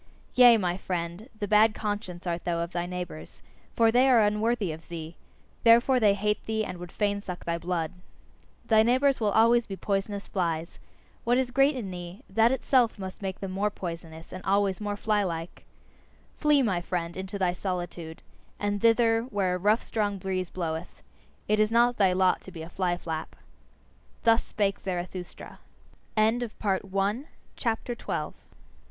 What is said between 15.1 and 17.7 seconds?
like. Flee, my friend, into thy